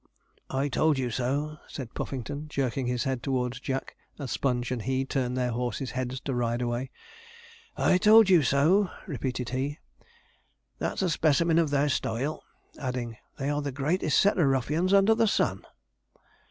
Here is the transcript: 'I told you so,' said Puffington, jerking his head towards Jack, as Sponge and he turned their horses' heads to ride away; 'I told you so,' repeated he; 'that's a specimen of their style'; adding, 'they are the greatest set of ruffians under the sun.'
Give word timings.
'I 0.49 0.69
told 0.69 0.97
you 0.97 1.11
so,' 1.11 1.59
said 1.67 1.93
Puffington, 1.93 2.47
jerking 2.49 2.87
his 2.87 3.03
head 3.03 3.21
towards 3.21 3.59
Jack, 3.59 3.95
as 4.17 4.31
Sponge 4.31 4.71
and 4.71 4.81
he 4.81 5.05
turned 5.05 5.37
their 5.37 5.51
horses' 5.51 5.91
heads 5.91 6.19
to 6.21 6.33
ride 6.33 6.59
away; 6.59 6.89
'I 7.77 7.99
told 7.99 8.27
you 8.27 8.41
so,' 8.41 8.89
repeated 9.05 9.49
he; 9.49 9.77
'that's 10.79 11.03
a 11.03 11.09
specimen 11.11 11.59
of 11.59 11.69
their 11.69 11.87
style'; 11.87 12.41
adding, 12.79 13.15
'they 13.37 13.51
are 13.51 13.61
the 13.61 13.71
greatest 13.71 14.19
set 14.19 14.39
of 14.39 14.47
ruffians 14.47 14.91
under 14.91 15.13
the 15.13 15.27
sun.' 15.27 15.67